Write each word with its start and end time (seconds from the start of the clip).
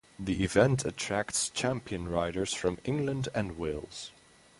The 0.17 0.43
event 0.43 0.83
attracts 0.83 1.51
champion 1.51 2.09
riders 2.09 2.55
from 2.55 2.79
England 2.85 3.29
and 3.35 3.55
Wales. 3.55 4.09